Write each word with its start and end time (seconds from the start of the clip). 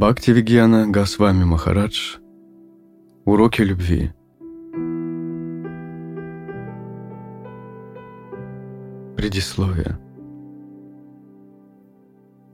Бхакти 0.00 0.30
Вигьяна 0.30 0.86
Госвами 0.86 1.44
Махарадж. 1.44 2.16
Уроки 3.26 3.60
любви. 3.60 4.12
Предисловие. 9.14 9.98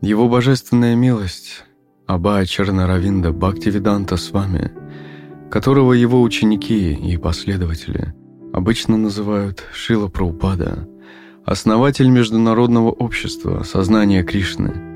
Его 0.03 0.29
божественная 0.29 0.97
милость 0.97 1.65
Абая 2.09 2.47
Чернаравинда 2.47 3.31
Бхактивиданта 3.31 4.17
с 4.17 4.33
вами, 4.33 4.73
которого 5.49 5.93
его 5.93 6.23
ученики 6.23 6.95
и 6.95 7.17
последователи 7.17 8.13
обычно 8.53 8.97
называют 8.97 9.63
Шила 9.73 10.09
Праупада, 10.09 10.89
основатель 11.45 12.09
Международного 12.09 12.91
общества 12.91 13.63
Сознания 13.63 14.25
Кришны– 14.25 14.83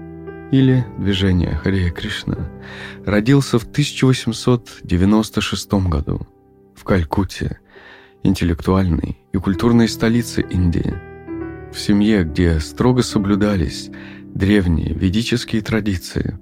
или 0.50 0.84
движение 0.98 1.54
Харея 1.54 1.90
Кришна, 1.90 2.50
родился 3.04 3.58
в 3.58 3.64
1896 3.64 5.72
году 5.88 6.26
в 6.74 6.84
Калькутте, 6.84 7.60
интеллектуальной 8.22 9.18
и 9.32 9.38
культурной 9.38 9.88
столице 9.88 10.42
Индии, 10.42 10.94
в 11.72 11.78
семье, 11.78 12.24
где 12.24 12.60
строго 12.60 13.02
соблюдались 13.02 13.90
древние 14.22 14.92
ведические 14.92 15.62
традиции. 15.62 16.38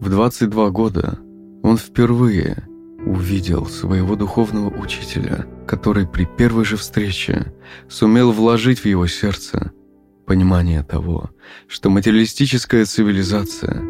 В 0.00 0.08
22 0.08 0.70
года 0.70 1.18
он 1.62 1.76
впервые 1.76 2.66
увидел 3.06 3.66
своего 3.66 4.16
духовного 4.16 4.70
учителя, 4.70 5.46
который 5.66 6.06
при 6.06 6.24
первой 6.24 6.64
же 6.64 6.76
встрече 6.76 7.52
сумел 7.88 8.32
вложить 8.32 8.80
в 8.80 8.86
его 8.86 9.06
сердце– 9.06 9.72
Понимание 10.26 10.82
того, 10.82 11.30
что 11.68 11.90
материалистическая 11.90 12.84
цивилизация 12.86 13.82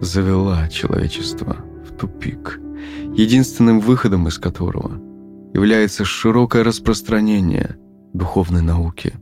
завела 0.00 0.68
человечество 0.68 1.56
в 1.84 1.96
тупик, 1.96 2.60
единственным 3.14 3.80
выходом 3.80 4.28
из 4.28 4.38
которого 4.38 5.00
является 5.52 6.04
широкое 6.04 6.62
распространение 6.62 7.76
духовной 8.12 8.62
науки. 8.62 9.14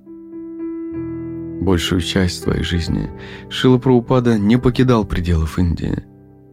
Большую 1.63 2.01
часть 2.01 2.43
своей 2.43 2.63
жизни 2.63 3.11
Шила 3.49 3.79
Праупада 3.79 4.39
не 4.39 4.59
покидал 4.59 5.05
пределов 5.05 5.59
Индии– 5.59 6.05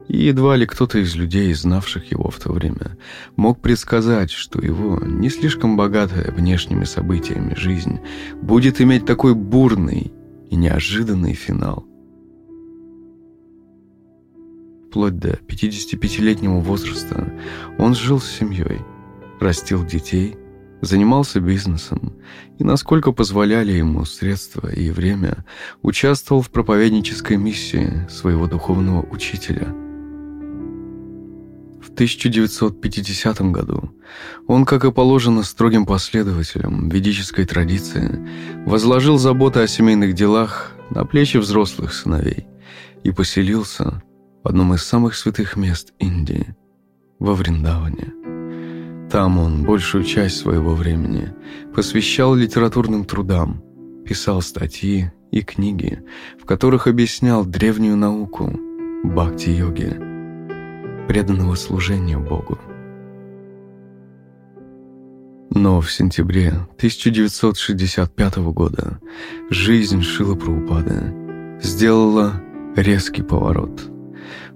и 0.07 0.25
едва 0.27 0.55
ли 0.55 0.65
кто-то 0.65 0.99
из 0.99 1.15
людей, 1.15 1.53
знавших 1.53 2.11
его 2.11 2.29
в 2.29 2.39
то 2.39 2.51
время, 2.51 2.97
мог 3.35 3.61
предсказать, 3.61 4.31
что 4.31 4.61
его 4.61 4.99
не 5.03 5.29
слишком 5.29 5.75
богатая 5.75 6.31
внешними 6.31 6.85
событиями 6.85 7.55
жизнь 7.55 7.99
будет 8.41 8.79
иметь 8.81 9.05
такой 9.05 9.35
бурный 9.35 10.11
и 10.49 10.55
неожиданный 10.55 11.33
финал. 11.33 11.85
Вплоть 14.89 15.17
до 15.19 15.31
55-летнего 15.47 16.59
возраста 16.59 17.33
он 17.77 17.93
жил 17.93 18.21
с 18.21 18.31
семьей, 18.31 18.79
растил 19.41 19.85
детей, 19.85 20.37
занимался 20.81 21.41
бизнесом 21.41 22.13
и, 22.57 22.63
насколько 22.63 23.11
позволяли 23.11 23.73
ему 23.73 24.05
средства 24.05 24.71
и 24.71 24.89
время, 24.89 25.45
участвовал 25.81 26.41
в 26.41 26.49
проповеднической 26.49 27.35
миссии 27.35 28.07
своего 28.09 28.47
духовного 28.47 29.05
учителя– 29.11 29.75
1950 31.97 33.41
году 33.51 33.91
он, 34.45 34.65
как 34.65 34.85
и 34.85 34.91
положено 34.91 35.41
строгим 35.41 35.87
последователям 35.87 36.89
ведической 36.89 37.45
традиции, 37.45 38.23
возложил 38.67 39.17
заботы 39.17 39.61
о 39.61 39.67
семейных 39.67 40.13
делах 40.13 40.73
на 40.91 41.05
плечи 41.05 41.37
взрослых 41.37 41.93
сыновей 41.93 42.45
и 43.03 43.11
поселился 43.11 44.03
в 44.43 44.47
одном 44.47 44.75
из 44.75 44.83
самых 44.83 45.15
святых 45.15 45.57
мест 45.57 45.93
Индии– 45.97 46.55
во 47.19 47.33
Вриндаване. 47.33 48.13
Там 49.09 49.39
он 49.39 49.63
большую 49.63 50.03
часть 50.03 50.37
своего 50.37 50.75
времени 50.75 51.33
посвящал 51.73 52.35
литературным 52.35 53.05
трудам, 53.05 53.63
писал 54.05 54.41
статьи 54.41 55.11
и 55.31 55.41
книги, 55.41 56.03
в 56.39 56.45
которых 56.45 56.85
объяснял 56.85 57.43
древнюю 57.43 57.97
науку 57.97 58.51
бхакти-йоги– 59.03 60.03
преданного 61.07 61.55
служения 61.55 62.17
Богу. 62.17 62.57
Но 65.49 65.81
в 65.81 65.91
сентябре 65.91 66.49
1965 66.77 68.37
года 68.37 68.99
жизнь 69.49 70.01
Шила 70.03 70.35
Праупады 70.35 71.13
сделала 71.61 72.41
резкий 72.75 73.23
поворот. 73.23 73.81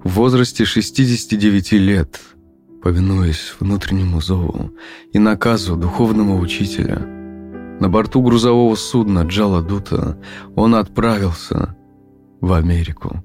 В 0.04 0.10
возрасте 0.10 0.66
69 0.66 1.72
лет, 1.74 2.20
повинуясь 2.84 3.56
внутреннему 3.60 4.22
зову 4.22 4.72
и 5.14 5.20
наказу 5.20 5.76
духовного 5.76 6.40
учителя, 6.40 7.00
на 7.80 7.90
борту 7.90 8.22
грузового 8.22 8.76
судна 8.76 9.22
Джала 9.22 9.62
Дута 9.64 10.20
он 10.56 10.76
отправился 10.76 11.76
в 12.42 12.54
Америку. 12.54 13.24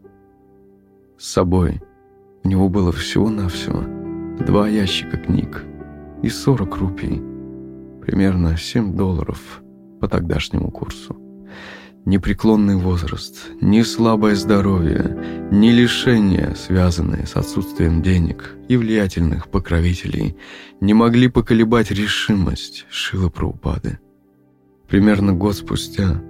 С 1.19 1.29
собой 1.33 1.83
у 2.47 2.49
него 2.49 2.69
было 2.69 2.93
всего-навсего 2.93 3.83
два 4.47 4.69
ящика 4.69 5.17
книг 5.17 5.65
и 6.23 6.29
40 6.29 6.77
рупий, 6.77 7.21
примерно 8.01 8.57
7 8.57 8.95
долларов 8.95 9.65
по 10.01 10.07
тогдашнему 10.07 10.71
курсу. 10.71 11.17
Непреклонный 12.05 12.77
возраст, 12.77 13.51
ни 13.61 13.83
слабое 13.83 14.37
здоровье, 14.37 15.49
ни 15.51 15.71
лишения, 15.71 16.55
связанные 16.55 17.27
с 17.27 17.35
отсутствием 17.35 18.01
денег 18.01 18.55
и 18.69 18.77
влиятельных 18.77 19.49
покровителей, 19.49 20.37
не 20.81 20.95
могли 20.95 21.27
поколебать 21.27 21.91
решимость 21.91 22.87
Шилы 22.89 23.29
Праупады. 23.29 23.99
Примерно 24.87 25.33
год 25.33 25.57
спустя 25.57 26.23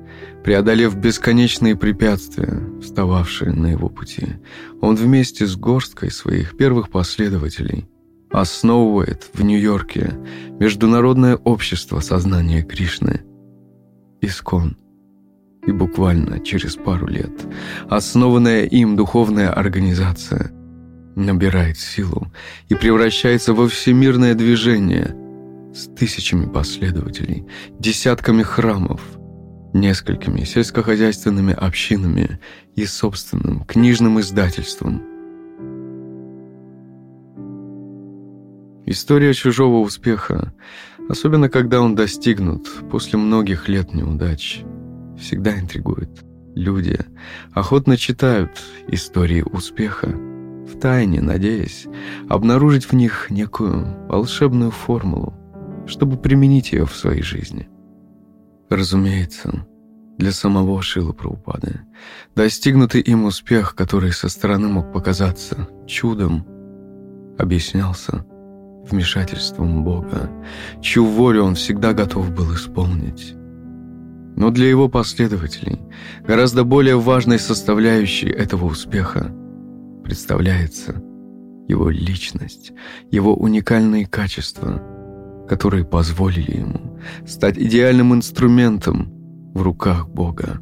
Преодолев 0.46 0.94
бесконечные 0.94 1.74
препятствия, 1.74 2.62
встававшие 2.80 3.52
на 3.52 3.66
его 3.66 3.88
пути, 3.88 4.28
он 4.80 4.94
вместе 4.94 5.44
с 5.44 5.56
горсткой 5.56 6.12
своих 6.12 6.56
первых 6.56 6.88
последователей 6.88 7.88
основывает 8.30 9.28
в 9.34 9.42
Нью-Йорке 9.42 10.14
Международное 10.60 11.34
общество 11.34 11.98
сознания 11.98 12.62
Кришны, 12.62 13.22
Искон. 14.20 14.76
И 15.66 15.72
буквально 15.72 16.38
через 16.38 16.76
пару 16.76 17.08
лет 17.08 17.32
основанная 17.90 18.66
им 18.66 18.94
духовная 18.94 19.50
организация 19.50 20.52
набирает 21.16 21.76
силу 21.76 22.28
и 22.68 22.76
превращается 22.76 23.52
во 23.52 23.66
всемирное 23.66 24.34
движение 24.34 25.12
с 25.74 25.92
тысячами 25.96 26.46
последователей, 26.46 27.44
десятками 27.80 28.44
храмов– 28.44 29.00
несколькими 29.72 30.44
сельскохозяйственными 30.44 31.52
общинами 31.52 32.40
и 32.74 32.84
собственным 32.86 33.64
книжным 33.64 34.20
издательством. 34.20 35.02
История 38.86 39.34
чужого 39.34 39.78
успеха, 39.78 40.52
особенно 41.08 41.48
когда 41.48 41.80
он 41.80 41.94
достигнут 41.94 42.68
после 42.90 43.18
многих 43.18 43.68
лет 43.68 43.92
неудач, 43.92 44.62
всегда 45.18 45.58
интригует. 45.58 46.10
Люди 46.54 46.98
охотно 47.52 47.96
читают 47.96 48.50
истории 48.88 49.42
успеха, 49.42 50.08
втайне 50.72 51.20
надеясь 51.20 51.86
обнаружить 52.28 52.86
в 52.86 52.92
них 52.92 53.26
некую 53.28 54.06
волшебную 54.08 54.70
формулу, 54.70 55.34
чтобы 55.86 56.16
применить 56.16 56.72
ее 56.72 56.86
в 56.86 56.94
своей 56.94 57.22
жизни– 57.22 57.68
Разумеется, 58.68 59.66
для 60.18 60.32
самого 60.32 60.82
Шила 60.82 61.12
Праупады. 61.12 61.80
Достигнутый 62.34 63.00
им 63.00 63.24
успех, 63.24 63.74
который 63.74 64.12
со 64.12 64.28
стороны 64.28 64.68
мог 64.68 64.92
показаться 64.92 65.68
чудом, 65.86 66.46
объяснялся 67.38 68.24
вмешательством 68.90 69.84
Бога, 69.84 70.30
чью 70.80 71.04
волю 71.04 71.44
он 71.44 71.54
всегда 71.54 71.92
готов 71.92 72.32
был 72.32 72.54
исполнить. 72.54 73.34
Но 74.36 74.50
для 74.50 74.68
его 74.68 74.88
последователей 74.88 75.80
гораздо 76.26 76.64
более 76.64 76.98
важной 76.98 77.38
составляющей 77.38 78.28
этого 78.28 78.66
успеха 78.66 79.32
представляется 80.02 81.02
его 81.68 81.88
личность, 81.90 82.72
его 83.10 83.34
уникальные 83.34 84.06
качества– 84.06 84.82
которые 85.48 85.84
позволили 85.84 86.58
ему 86.58 86.98
стать 87.26 87.58
идеальным 87.58 88.14
инструментом 88.14 89.12
в 89.54 89.62
руках 89.62 90.08
Бога. 90.08 90.60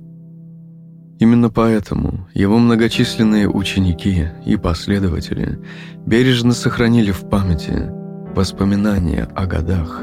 Именно 1.19 1.48
поэтому 1.48 2.28
его 2.34 2.58
многочисленные 2.58 3.48
ученики 3.48 4.28
и 4.44 4.56
последователи 4.56 5.58
бережно 6.06 6.52
сохранили 6.52 7.12
в 7.12 7.28
памяти 7.28 7.90
воспоминания 8.34 9.28
о 9.34 9.46
годах, 9.46 10.02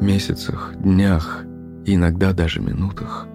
месяцах, 0.00 0.72
днях 0.76 1.44
и 1.86 1.94
иногда 1.94 2.32
даже 2.32 2.60
минутах, 2.60 3.26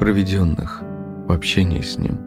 проведенных 0.00 0.82
в 1.26 1.32
общении 1.32 1.80
с 1.80 1.98
ним. 1.98 2.18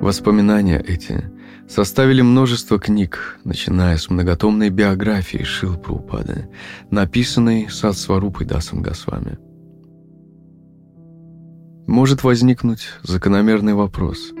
Воспоминания 0.00 0.78
эти 0.78 1.30
составили 1.68 2.22
множество 2.22 2.78
книг, 2.78 3.38
начиная 3.44 3.96
с 3.96 4.08
многотомной 4.08 4.70
биографии 4.70 5.42
Шил 5.42 5.76
Прупады, 5.76 6.48
написанной 6.90 7.68
Садсварупой 7.68 8.46
Дасом 8.46 8.82
Госвами. 8.82 9.38
Может 11.86 12.22
возникнуть 12.22 12.88
закономерный 13.02 13.74
вопрос. 13.74 14.32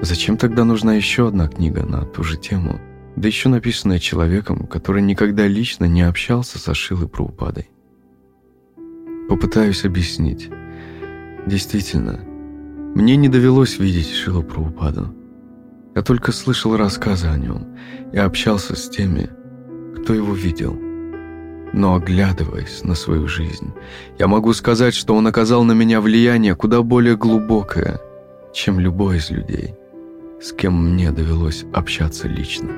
Зачем 0.00 0.36
тогда 0.36 0.64
нужна 0.64 0.94
еще 0.94 1.28
одна 1.28 1.48
книга 1.48 1.84
на 1.84 2.04
ту 2.04 2.24
же 2.24 2.36
тему, 2.36 2.80
да 3.16 3.28
еще 3.28 3.48
написанная 3.48 3.98
человеком, 3.98 4.66
который 4.66 5.02
никогда 5.02 5.46
лично 5.46 5.84
не 5.84 6.02
общался 6.02 6.58
со 6.58 6.74
Шилой 6.74 7.08
Прабхупадой? 7.08 7.70
Попытаюсь 9.28 9.84
объяснить. 9.84 10.50
Действительно, 11.46 12.20
мне 12.94 13.16
не 13.16 13.28
довелось 13.28 13.78
видеть 13.78 14.10
Шилу 14.10 14.42
Прабхупаду. 14.42 15.21
Я 15.94 16.02
только 16.02 16.32
слышал 16.32 16.76
рассказы 16.76 17.26
о 17.26 17.36
нем 17.36 17.76
и 18.12 18.18
общался 18.18 18.76
с 18.76 18.88
теми, 18.88 19.30
кто 19.96 20.14
его 20.14 20.34
видел– 20.34 20.78
но 21.72 21.94
оглядываясь 21.94 22.84
на 22.84 22.94
свою 22.94 23.28
жизнь, 23.28 23.72
я 24.18 24.26
могу 24.28 24.52
сказать, 24.52 24.94
что 24.94 25.14
он 25.14 25.26
оказал 25.26 25.64
на 25.64 25.72
меня 25.72 26.00
влияние 26.00 26.54
куда 26.54 26.82
более 26.82 27.16
глубокое, 27.16 28.00
чем 28.52 28.78
любой 28.78 29.16
из 29.16 29.30
людей, 29.30 29.74
с 30.40 30.52
кем 30.52 30.92
мне 30.92 31.10
довелось 31.10 31.64
общаться 31.72 32.28
лично. 32.28 32.70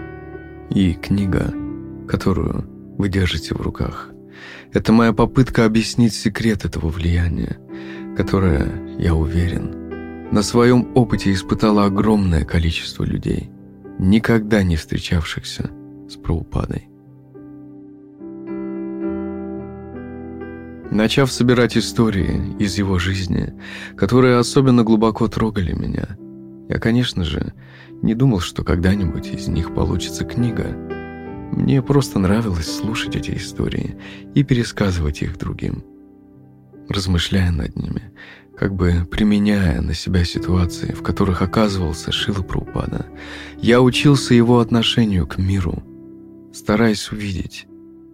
И 0.71 0.95
книга, 0.95 1.53
которую 2.09 2.67
вы 2.97 3.09
держите 3.09 3.55
в 3.55 3.61
руках, 3.61 4.11
это 4.73 4.93
моя 4.93 5.13
попытка 5.13 5.65
объяснить 5.65 6.15
секрет 6.15 6.65
этого 6.65 6.89
влияния, 6.89 7.59
которое, 8.17 8.97
я 8.99 9.15
уверен, 9.15 9.84
на 10.35 10.43
своем 10.43 10.89
опыте 10.97 11.33
испытало 11.33 11.85
огромное 11.85 12.45
количество 12.45 13.05
людей, 13.05 13.51
никогда 14.01 14.65
не 14.65 14.75
встречавшихся 14.75 15.71
с 16.09 16.17
Праупадой. 16.17 16.89
Начав 20.91 21.31
собирать 21.31 21.77
истории 21.77 22.57
из 22.59 22.77
его 22.77 22.99
жизни, 22.99 23.55
которые 23.97 24.39
особенно 24.39 24.83
глубоко 24.83 25.29
трогали 25.29 25.73
меня, 25.73 26.17
я, 26.69 26.81
конечно 26.81 27.23
же, 27.23 27.55
не 28.03 28.17
думал, 28.17 28.41
что 28.41 28.65
когда-нибудь 28.65 29.29
из 29.29 29.47
них 29.47 29.73
получится 29.73 30.25
книга. 30.25 30.67
Мне 31.53 31.81
просто 31.81 32.19
нравилось 32.19 32.77
слушать 32.77 33.15
эти 33.15 33.37
истории 33.37 33.97
и 34.35 34.43
пересказывать 34.43 35.23
их 35.23 35.39
другим. 35.39 35.85
Размышляя 36.89 37.53
над 37.53 37.77
ними, 37.77 38.13
как 38.57 38.75
бы 38.75 39.07
применяя 39.11 39.81
на 39.81 39.95
себя 39.95 40.25
ситуации, 40.25 40.93
в 40.93 41.03
которых 41.03 41.43
оказывался 41.43 42.13
Шила 42.13 42.43
Прупада, 42.43 43.07
я 43.59 43.83
учился 43.83 44.35
его 44.35 44.61
отношению 44.61 45.27
к 45.27 45.39
миру, 45.39 45.83
стараясь 46.53 47.11
увидеть, 47.11 47.67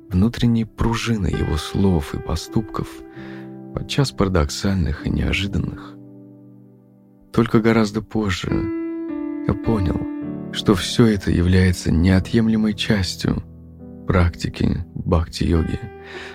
внутренней 0.08 0.64
пружины 0.64 1.26
его 1.26 1.56
слов 1.56 2.14
и 2.14 2.18
поступков, 2.18 2.88
подчас 3.74 4.12
парадоксальных 4.12 5.06
и 5.06 5.10
неожиданных. 5.10 5.94
Только 7.32 7.60
гораздо 7.60 8.02
позже 8.02 8.48
я 9.46 9.54
понял, 9.54 10.00
что 10.52 10.74
все 10.74 11.06
это 11.06 11.30
является 11.30 11.92
неотъемлемой 11.92 12.74
частью 12.74 13.42
практики 14.10 14.84
бхакти-йоги. 14.96 15.78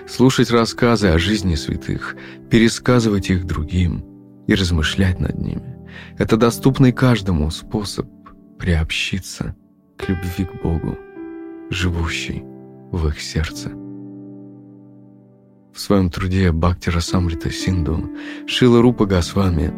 Слушать 0.08 0.50
рассказы 0.50 1.08
о 1.08 1.18
жизни 1.18 1.56
святых, 1.56 2.16
пересказывать 2.50 3.28
их 3.28 3.44
другим 3.44 4.02
и 4.46 4.54
размышлять 4.54 5.20
над 5.20 5.38
ними– 5.38 5.76
это 6.18 6.38
доступный 6.38 6.92
каждому 6.92 7.50
способ 7.50 8.06
приобщиться 8.58 9.54
к 9.98 10.08
любви 10.08 10.46
к 10.46 10.62
Богу, 10.62 10.96
живущей 11.68 12.42
в 12.90 13.08
их 13.08 13.20
сердце. 13.20 13.68
В 15.74 15.78
своем 15.78 16.08
труде 16.08 16.52
Бхактира 16.52 17.00
Самрита 17.00 17.50
Синду 17.50 18.08
Шила 18.46 18.80
Рупа 18.80 19.04
Госвами, 19.04 19.70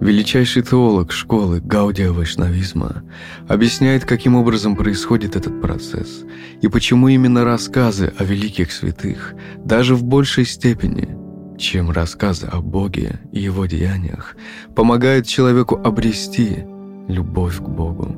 величайший 0.00 0.62
теолог 0.62 1.12
школы 1.12 1.60
Гаудия 1.60 2.12
Вайшнавизма, 2.12 3.02
объясняет, 3.48 4.04
каким 4.04 4.36
образом 4.36 4.76
происходит 4.76 5.36
этот 5.36 5.60
процесс 5.60 6.24
и 6.60 6.68
почему 6.68 7.08
именно 7.08 7.44
рассказы 7.44 8.12
о 8.18 8.24
великих 8.24 8.72
святых 8.72 9.34
даже 9.64 9.94
в 9.94 10.04
большей 10.04 10.44
степени, 10.44 11.16
чем 11.58 11.90
рассказы 11.90 12.46
о 12.46 12.60
Боге 12.60 13.20
и 13.32 13.40
Его 13.40 13.66
деяниях, 13.66 14.36
помогают 14.74 15.26
человеку 15.26 15.76
обрести 15.76 16.64
любовь 17.08 17.56
к 17.58 17.68
Богу. 17.68 18.14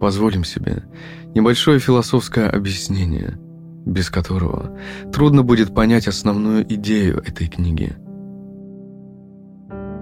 Позволим 0.00 0.44
себе 0.44 0.84
небольшое 1.34 1.78
философское 1.78 2.48
объяснение, 2.48 3.38
без 3.84 4.08
которого 4.08 4.78
трудно 5.12 5.42
будет 5.42 5.74
понять 5.74 6.08
основную 6.08 6.64
идею 6.72 7.18
этой 7.18 7.48
книги. 7.48 7.96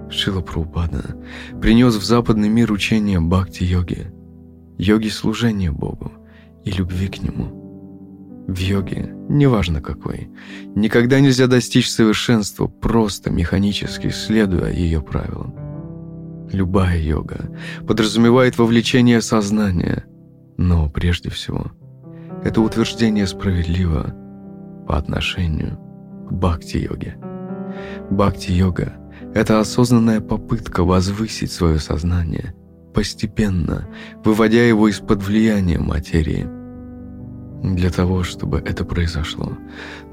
Шила 0.09 0.41
Прабхупада 0.41 1.15
принес 1.61 1.95
в 1.95 2.03
западный 2.03 2.49
мир 2.49 2.71
учение 2.71 3.19
бхакти-йоги, 3.19 4.11
йоги 4.77 5.09
служения 5.09 5.71
Богу 5.71 6.11
и 6.65 6.71
любви 6.71 7.07
к 7.07 7.21
Нему. 7.21 8.45
В 8.47 8.57
йоге, 8.57 9.13
неважно 9.29 9.81
какой, 9.81 10.29
никогда 10.75 11.19
нельзя 11.19 11.45
достичь 11.45 11.89
совершенства, 11.89 12.65
просто 12.65 13.29
механически 13.29 14.09
следуя 14.09 14.71
ее 14.71 15.01
правилам. 15.01 15.53
Любая 16.51 16.99
йога 16.99 17.51
подразумевает 17.87 18.57
вовлечение 18.57 19.21
сознания, 19.21 20.05
но 20.57 20.89
прежде 20.89 21.29
всего 21.29 21.71
это 22.43 22.61
утверждение 22.61 23.27
справедливо 23.27 24.15
по 24.87 24.97
отношению 24.97 25.77
к 26.27 26.33
бхакти-йоге. 26.33 27.17
Бхакти-йога– 28.09 28.93
это 29.33 29.59
осознанная 29.59 30.21
попытка 30.21 30.83
возвысить 30.83 31.51
свое 31.51 31.79
сознание, 31.79 32.53
постепенно 32.93 33.87
выводя 34.23 34.65
его 34.65 34.87
из-под 34.89 35.23
влияния 35.23 35.79
материи. 35.79 36.47
Для 37.63 37.89
того, 37.89 38.23
чтобы 38.23 38.59
это 38.59 38.85
произошло, 38.85 39.53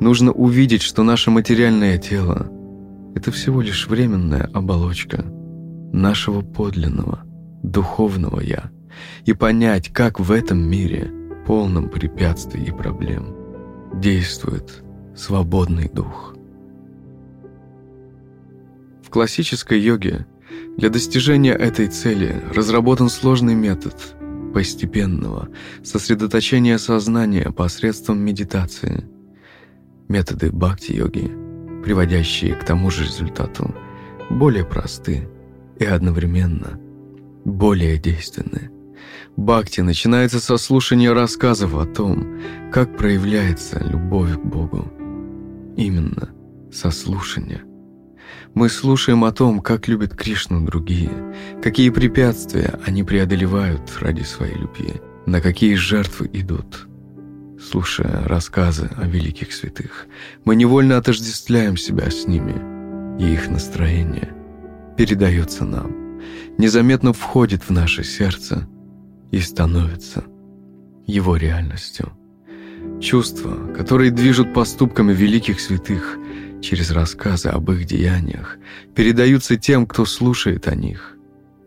нужно 0.00 0.32
увидеть, 0.32 0.82
что 0.82 1.02
наше 1.02 1.30
материальное 1.30 1.99
тело– 1.99 2.50
это 3.14 3.30
всего 3.30 3.61
лишь 3.61 3.87
временная 3.87 4.50
оболочка– 4.52 5.25
нашего 5.92 6.42
подлинного, 6.42 7.23
духовного 7.62 8.40
«я» 8.40 8.70
и 9.25 9.32
понять, 9.32 9.92
как 9.92 10.20
в 10.20 10.30
этом 10.32 10.58
мире, 10.58 11.11
полном 11.46 11.88
препятствий 11.88 12.64
и 12.64 12.70
проблем, 12.70 13.35
действует 13.94 14.82
свободный 15.14 15.88
дух. 15.88 16.36
Классической 19.16 19.80
йоге 19.80 20.26
для 20.76 20.90
достижения 20.90 21.54
этой 21.54 21.87
цели 21.87 22.37
разработан 22.54 23.08
сложный 23.08 23.54
метод 23.54 24.14
постепенного 24.52 25.49
сосредоточения 25.82 26.76
сознания 26.76 27.50
посредством 27.50 28.18
медитации. 28.18 29.06
Методы 30.08 30.52
бхакти-йоги, 30.52 31.32
приводящие 31.82 32.56
к 32.56 32.64
тому 32.64 32.90
же 32.90 33.04
результату, 33.04 33.75
более 34.28 34.66
просты 34.66 35.26
и 35.78 35.87
одновременно 35.87 36.78
более 37.46 37.96
действенны. 37.96 38.70
Бхакти 39.38 39.80
начинается 39.80 40.40
со 40.40 40.58
слушания 40.58 41.14
рассказов 41.14 41.75
о 41.75 41.87
том, 41.87 42.38
как 42.70 42.99
проявляется 42.99 43.82
любовь 43.82 44.35
к 44.35 44.44
Богу. 44.44 44.92
Именно 45.78 46.28
со 46.70 46.90
слушания. 46.90 47.62
Мы 48.56 48.70
слушаем 48.70 49.22
о 49.25 49.32
том, 49.32 49.60
как 49.60 49.86
любят 49.86 50.14
Кришну 50.14 50.64
другие, 50.64 51.12
какие 51.62 51.90
препятствия 51.90 52.80
они 52.86 53.04
преодолевают 53.04 53.82
ради 54.00 54.22
своей 54.22 54.54
любви, 54.54 54.94
на 55.26 55.42
какие 55.42 55.75
жертвы 55.75 56.30
идут. 56.32 56.88
Слушая 57.62 58.26
рассказы 58.26 58.90
о 58.96 59.06
великих 59.06 59.52
святых, 59.52 60.06
мы 60.46 60.56
невольно 60.56 60.96
отождествляем 60.96 61.76
себя 61.76 62.10
с 62.10 62.26
ними 62.26 63.20
и 63.20 63.30
их 63.34 63.50
настроение– 63.50 64.32
передается 64.96 65.66
нам, 65.66 66.18
незаметно 66.56 67.12
входит 67.12 67.62
в 67.62 67.70
наше 67.70 68.04
сердце 68.04 68.66
и 69.30 69.38
становится 69.40 70.25
его 71.06 71.36
реальностью. 71.36 72.10
Чувства, 73.02 73.75
которые 73.75 74.10
движут 74.10 74.54
поступками 74.54 75.12
великих 75.12 75.60
святых 75.60 76.18
через 76.62 76.90
рассказы 76.90 77.48
об 77.48 77.70
их 77.70 77.84
деяниях, 77.84 78.58
передаются 78.94 79.56
тем, 79.56 79.86
кто 79.86 80.04
слушает 80.04 80.68
о 80.68 80.75
них. 80.75 81.16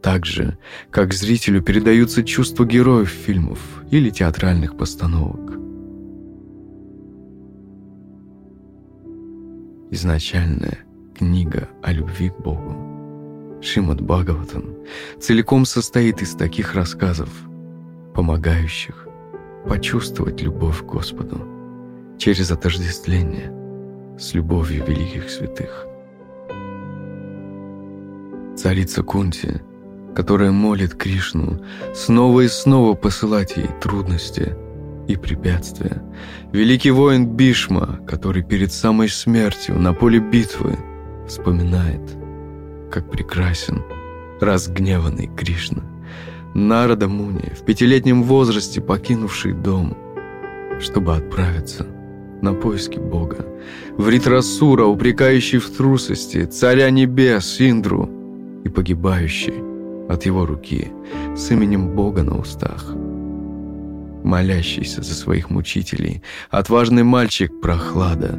Так 0.02 0.26
же, 0.26 0.58
как 0.92 1.14
зрителю 1.14 1.62
передаются 1.62 2.24
чувства 2.24 2.66
героев 2.66 3.10
фильмов 3.10 3.60
или 3.92 4.10
театральных 4.10 4.78
постановок. 4.78 5.58
Изначальная 9.92 10.80
книга 11.18 11.68
о 11.82 11.92
любви 11.92 12.30
к 12.30 12.40
Богу 12.40 12.90
Шримад 13.62 14.00
Бхагаватам, 14.02 14.76
целиком 15.20 15.66
состоит 15.66 16.22
из 16.22 16.34
таких 16.36 16.76
рассказов, 16.76 17.30
помогающих 18.14 19.08
почувствовать 19.68 20.42
любовь 20.42 20.80
к 20.80 20.86
Господу 20.86 21.46
через 22.18 22.52
отождествление 22.52 23.52
с 24.20 24.34
любовью 24.34 24.86
великих 24.86 25.30
святых. 25.30 25.86
Царица 28.58 29.02
Кунти, 29.04 29.62
которая 30.14 30.52
молит 30.52 30.94
Кришну 30.96 31.62
снова 31.96 32.42
и 32.42 32.48
снова 32.50 32.94
посылать 32.94 33.56
ей 33.56 33.70
трудности 33.82 34.56
и 35.08 35.16
препятствия. 35.16 36.04
Великий 36.52 36.92
воин 36.92 37.26
Бишма, 37.26 38.00
который 38.06 38.44
перед 38.44 38.74
самой 38.74 39.08
смертью 39.08 39.80
на 39.80 39.94
поле 39.94 40.20
битвы 40.20 40.78
вспоминает, 41.28 42.02
как 42.92 43.10
прекрасен 43.10 43.84
разгневанный 44.42 45.30
Кришна. 45.36 45.84
Нарада 46.54 47.08
Муни, 47.08 47.54
в 47.58 47.64
пятилетнем 47.64 48.24
возрасте 48.24 48.82
покинувший 48.82 49.54
дом, 49.54 49.96
чтобы 50.80 51.16
отправиться 51.16 51.86
на 52.42 52.54
поиски 52.54 53.00
Бога. 53.00 53.46
В 53.98 54.10
Ритрасура, 54.10 54.86
упрекающий 54.86 55.60
в 55.60 55.70
трусости, 55.70 56.46
царя 56.46 56.90
небес, 56.90 57.60
Индру, 57.60 58.10
и 58.64 58.70
погибающий 58.70 59.54
от 60.10 60.26
его 60.26 60.46
руки 60.46 60.92
с 61.36 61.52
именем 61.52 61.96
Бога 61.96 62.24
на 62.24 62.38
устах. 62.38 62.94
Молящийся 64.24 65.02
за 65.02 65.14
своих 65.14 65.50
мучителей, 65.50 66.24
отважный 66.50 67.04
мальчик 67.04 67.62
Прохлада, 67.62 68.38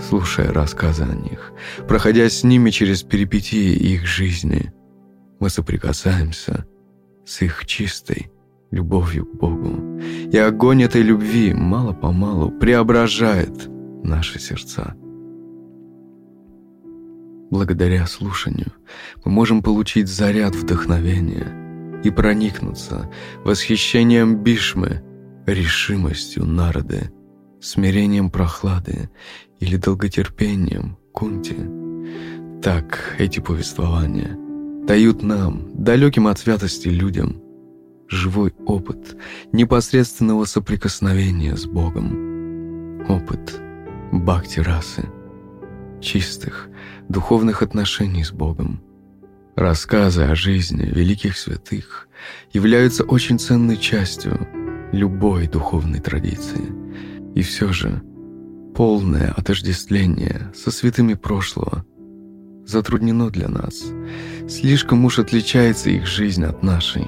слушая 0.00 0.52
рассказы 0.52 1.04
о 1.04 1.14
них, 1.14 1.52
проходя 1.88 2.28
с 2.28 2.44
ними 2.44 2.70
через 2.70 3.02
перипетии 3.02 3.72
их 3.74 4.06
жизни, 4.06 4.72
мы 5.40 5.48
соприкасаемся 5.48 6.66
с 7.24 7.42
их 7.42 7.64
чистой 7.64 8.30
любовью 8.74 9.24
к 9.24 9.34
Богу, 9.36 10.00
и 10.00 10.36
огонь 10.36 10.82
этой 10.82 11.02
любви 11.02 11.54
мало-помалу 11.54 12.50
преображает 12.50 13.68
наши 14.02 14.38
сердца. 14.40 14.94
Благодаря 17.50 18.04
слушанию 18.06 18.72
мы 19.24 19.30
можем 19.30 19.62
получить 19.62 20.08
заряд 20.08 20.56
вдохновения 20.56 22.00
и 22.02 22.10
проникнуться 22.10 23.08
восхищением 23.44 24.42
Бишмы, 24.42 25.02
решимостью 25.46 26.44
народы, 26.44 27.12
смирением 27.60 28.30
прохлады 28.30 29.08
или 29.60 29.76
долготерпением 29.76 30.98
Кунти. 31.12 31.56
Так 32.60 33.14
эти 33.18 33.38
повествования 33.38 34.36
дают 34.84 35.22
нам, 35.22 35.70
далеким 35.74 36.26
от 36.26 36.38
святости 36.40 36.88
людям, 36.88 37.43
живой 38.14 38.54
опыт 38.66 39.16
непосредственного 39.52 40.44
соприкосновения 40.44 41.56
с 41.56 41.66
Богом, 41.66 43.02
опыт 43.08 43.60
бхакти-расы, 44.12 45.08
чистых, 46.00 46.68
духовных 47.08 47.62
отношений 47.62 48.24
с 48.24 48.32
Богом. 48.32 48.80
Рассказы 49.56 50.22
о 50.22 50.34
жизни 50.34 50.84
великих 50.84 51.36
святых 51.36 52.08
являются 52.52 53.04
очень 53.04 53.38
ценной 53.38 53.76
частью 53.76 54.48
любой 54.92 55.46
духовной 55.46 56.00
традиции. 56.00 56.72
И 57.34 57.42
все 57.42 57.72
же 57.72 58.02
полное 58.74 59.32
отождествление 59.32 60.52
со 60.54 60.70
святыми 60.70 61.14
прошлого 61.14 61.84
затруднено 62.66 63.30
для 63.30 63.48
нас. 63.48 63.84
Слишком 64.48 65.04
уж 65.04 65.18
отличается 65.18 65.90
их 65.90 66.06
жизнь 66.06 66.44
от 66.44 66.62
нашей. 66.62 67.06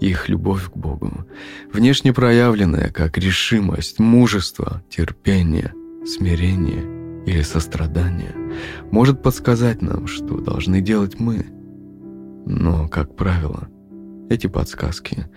Их 0.00 0.28
любовь 0.28 0.70
к 0.70 0.76
Богу, 0.76 1.26
внешне 1.72 2.12
проявленная 2.12 2.90
как 2.90 3.18
решимость, 3.18 3.98
мужество, 3.98 4.82
терпение, 4.88 5.74
смирение– 6.04 7.00
или 7.26 7.42
сострадание 7.42 8.34
может 8.90 9.22
подсказать 9.22 9.82
нам, 9.82 10.06
что 10.06 10.40
должны 10.40 10.80
делать 10.80 11.20
мы. 11.20 11.46
Но, 12.46 12.88
как 12.88 13.16
правило, 13.16 13.68
эти 14.28 14.46
подсказки 14.46 15.28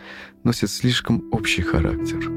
носят 0.44 0.70
слишком 0.70 1.24
общий 1.32 1.62
характер, 1.62 2.32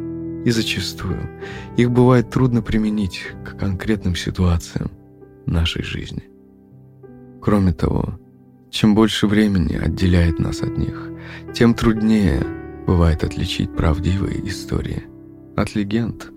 и 0.45 0.50
зачастую 0.50 1.40
их 1.76 1.90
бывает 1.90 2.30
трудно 2.30 2.62
применить 2.62 3.23
к 3.45 3.56
конкретным 3.59 4.16
ситуациям 4.16 4.90
нашей 5.47 5.83
жизни. 5.83 6.25
Кроме 7.40 7.73
того, 7.73 8.18
чем 8.70 8.94
больше 8.94 9.26
времени 9.26 9.76
отделяет 9.76 10.38
нас 10.38 10.62
от 10.62 10.76
них, 10.78 11.11
тем 11.54 11.75
труднее 11.75 12.44
бывает 12.87 13.25
отличить 13.25 13.75
правдивые 13.75 14.46
истории– 14.49 15.04
от 15.56 15.75
легенд, 15.75 16.32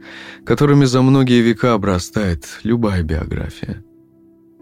которыми 0.45 0.85
за 0.85 1.01
многие 1.01 1.41
века 1.41 1.73
обрастает 1.73 2.45
любая 2.63 3.03
биография. 3.03 3.83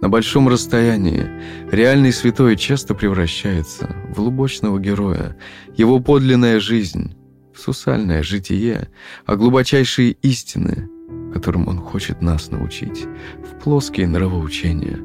На 0.02 0.10
большом 0.10 0.48
расстоянии 0.48 1.28
реальный 1.72 2.12
святой 2.12 2.56
часто 2.56 2.94
превращается 2.94 3.96
в 4.14 4.20
лубочного 4.20 4.80
героя, 4.80 5.38
его 5.76 6.00
подлинная 6.00 6.60
жизнь, 6.60 7.16
в 7.54 7.60
сусальное 7.60 8.22
житие, 8.22 8.90
а 9.26 9.36
глубочайшие 9.36 10.12
истины, 10.22 10.90
которым 11.34 11.68
он 11.68 11.80
хочет 11.80 12.22
нас 12.22 12.52
научить, 12.52 13.06
в 13.44 13.64
плоские 13.64 14.08
нравоучения. 14.08 15.00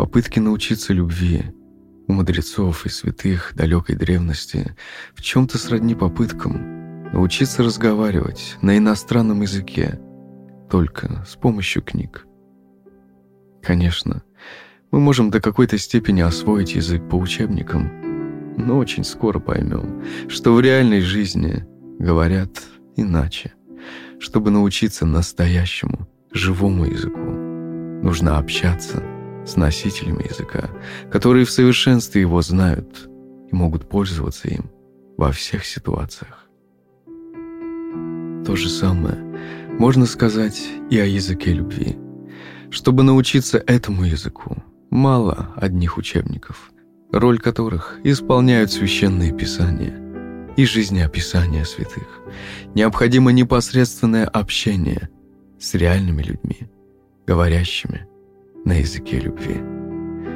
Попытки 0.00 0.38
научиться 0.38 0.94
любви 0.94 1.44
у 2.08 2.14
мудрецов 2.14 2.86
и 2.86 2.88
святых 2.88 3.52
далекой 3.54 3.96
древности 3.96 4.74
в 5.14 5.20
чем-то 5.20 5.58
сродни 5.58 5.94
попыткам– 5.94 7.10
научиться 7.12 7.62
разговаривать 7.62 8.56
на 8.62 8.78
иностранном 8.78 9.42
языке 9.42 10.00
только 10.70 11.22
с 11.28 11.36
помощью 11.36 11.82
книг. 11.82 12.26
Конечно, 13.62 14.22
мы 14.90 15.00
можем 15.00 15.28
до 15.28 15.38
какой-то 15.38 15.76
степени 15.76 16.22
освоить 16.22 16.76
язык 16.76 17.06
по 17.06 17.16
учебникам, 17.16 18.56
но 18.56 18.78
очень 18.78 19.04
скоро 19.04 19.38
поймем, 19.38 20.02
что 20.30 20.54
в 20.54 20.62
реальной 20.62 21.02
жизни 21.02 21.66
говорят 21.98 22.62
иначе. 22.96 23.52
Чтобы 24.18 24.50
научиться 24.50 25.04
настоящему, 25.04 26.08
живому 26.32 26.86
языку, 26.86 27.18
нужно 28.02 28.38
общаться 28.38 29.02
с 29.50 29.56
носителями 29.56 30.28
языка, 30.28 30.70
которые 31.10 31.44
в 31.44 31.50
совершенстве 31.50 32.20
его 32.20 32.40
знают 32.40 33.08
и 33.50 33.54
могут 33.54 33.88
пользоваться 33.88 34.48
им 34.48 34.70
во 35.16 35.32
всех 35.32 35.64
ситуациях. 35.64 36.48
То 38.46 38.56
же 38.56 38.68
самое 38.68 39.16
можно 39.78 40.06
сказать 40.06 40.62
и 40.90 40.98
о 40.98 41.04
языке 41.04 41.52
любви. 41.52 41.96
Чтобы 42.70 43.02
научиться 43.02 43.58
этому 43.58 44.04
языку, 44.04 44.56
мало 44.90 45.52
одних 45.56 45.98
учебников, 45.98 46.70
роль 47.12 47.38
которых 47.38 47.98
исполняют 48.04 48.70
священные 48.70 49.32
писания 49.36 49.96
и 50.56 50.64
жизнеописания 50.64 51.64
святых. 51.64 52.20
Необходимо 52.74 53.32
непосредственное 53.32 54.26
общение 54.26 55.08
с 55.58 55.74
реальными 55.74 56.22
людьми, 56.22 56.70
говорящими 57.26 58.06
на 58.64 58.72
языке 58.72 59.18
любви. 59.18 59.60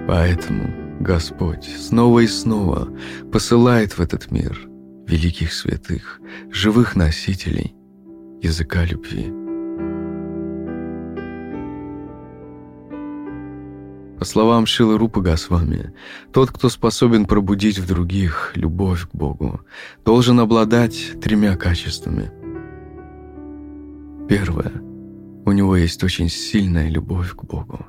Поэтому 0.07 1.01
Господь 1.01 1.65
снова 1.65 2.21
и 2.21 2.27
снова 2.27 2.89
посылает 3.33 3.99
в 3.99 4.01
этот 4.01 4.31
мир 4.31 4.69
великих 5.07 5.53
святых, 5.53 6.21
живых 6.51 6.97
носителей– 6.97 7.75
языка 8.45 8.85
любви. 8.85 9.33
По 14.19 14.25
словам 14.25 14.67
Шилы 14.67 14.97
Рупы 14.97 15.21
Госвами, 15.21 15.93
тот, 16.33 16.51
кто 16.51 16.69
способен 16.69 17.27
пробудить 17.27 17.79
в 17.79 17.87
других 17.87 18.53
любовь 18.55 19.09
к 19.09 19.15
Богу, 19.15 19.61
должен 20.05 20.41
обладать 20.41 21.21
тремя 21.21 21.57
качествами. 21.57 22.31
Первое. 24.29 24.73
У 25.47 25.53
него 25.53 25.77
есть 25.77 26.03
очень 26.05 26.31
сильная 26.31 26.89
любовь 26.89 27.35
к 27.35 27.45
Богу. 27.45 27.87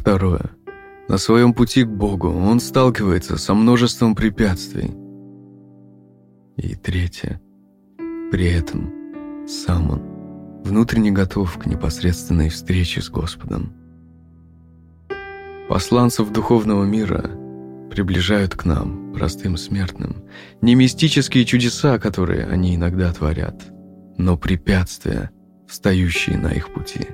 Второе. 0.00 0.50
На 1.08 1.18
своем 1.18 1.52
пути 1.52 1.84
к 1.84 1.88
Богу 1.88 2.30
он 2.30 2.58
сталкивается 2.58 3.36
со 3.36 3.52
множеством 3.52 4.14
препятствий. 4.14 4.92
И 6.56 6.74
третье. 6.74 7.38
При 8.30 8.50
этом 8.50 9.46
сам 9.46 9.90
он 9.90 10.62
внутренне 10.64 11.10
готов 11.10 11.58
к 11.58 11.66
непосредственной 11.66 12.48
встрече 12.48 13.02
с 13.02 13.10
Господом. 13.10 13.74
Посланцев 15.68 16.30
духовного 16.30 16.84
мира 16.84 17.30
приближают 17.90 18.54
к 18.54 18.64
нам, 18.64 19.12
простым 19.12 19.58
смертным, 19.58 20.24
не 20.62 20.76
мистические 20.76 21.44
чудеса, 21.44 21.98
которые 21.98 22.46
они 22.46 22.74
иногда 22.74 23.12
творят, 23.12 23.62
но 24.16 24.38
препятствия 24.38 25.30
встающие 25.70 26.36
на 26.36 26.48
их 26.48 26.72
пути. 26.72 27.06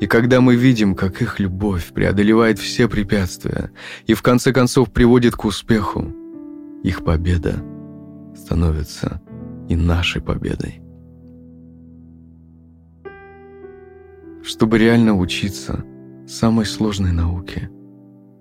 И 0.00 0.06
когда 0.06 0.40
мы 0.40 0.56
видим, 0.56 0.96
как 0.96 1.22
их 1.22 1.38
любовь 1.38 1.92
преодолевает 1.92 2.58
все 2.58 2.88
препятствия 2.88 3.70
и 4.06 4.14
в 4.14 4.22
конце 4.22 4.52
концов 4.52 4.92
приводит 4.92 5.36
к 5.36 5.44
успеху, 5.44 6.12
их 6.82 7.04
победа 7.04 7.62
становится 8.36 9.22
и 9.68 9.76
нашей 9.76 10.20
победой. 10.20 10.82
Чтобы 14.42 14.78
реально 14.78 15.16
учиться 15.16 15.84
самой 16.26 16.66
сложной 16.66 17.12
науке, 17.12 17.70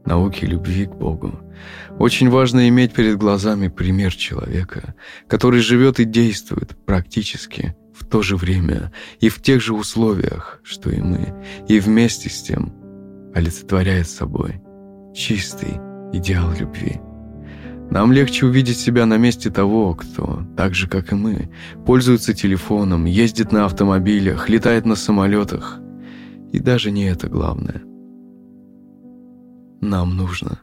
науке 0.04 0.48
любви 0.48 0.86
к 0.86 0.96
Богу, 0.96 1.40
очень 2.00 2.30
важно 2.30 2.68
иметь 2.70 2.94
перед 2.94 3.18
глазами 3.18 3.68
пример 3.68 4.16
человека, 4.16 4.96
который 5.28 5.60
живет 5.60 6.00
и 6.00 6.06
действует 6.06 6.76
практически 6.86 7.76
в 8.00 8.06
то 8.06 8.22
же 8.22 8.38
время 8.38 8.92
и 9.20 9.30
в 9.30 9.42
тех 9.42 9.62
же 9.62 9.74
условиях, 9.74 10.60
что 10.64 10.90
и 10.90 11.02
мы, 11.02 11.34
и 11.68 11.80
вместе 11.80 12.30
с 12.30 12.42
тем 12.42 12.74
олицетворяет 13.36 14.08
собой 14.08 14.62
чистый 15.14 15.80
идеал 16.14 16.52
любви. 16.58 17.00
Нам 17.92 18.12
легче 18.12 18.46
увидеть 18.46 18.78
себя 18.78 19.06
на 19.06 19.18
месте 19.18 19.50
того, 19.50 19.96
кто, 19.96 20.44
так 20.56 20.76
же 20.76 20.88
как 20.88 21.12
и 21.12 21.16
мы, 21.16 21.50
пользуется 21.86 22.34
телефоном, 22.34 23.06
ездит 23.06 23.52
на 23.52 23.66
автомобилях, 23.66 24.48
летает 24.48 24.86
на 24.86 24.96
самолетах. 24.96 25.80
И 26.52 26.60
даже 26.60 26.92
не 26.92 27.06
это 27.06 27.28
главное. 27.28 27.82
Нам 29.82 30.16
нужно 30.16 30.60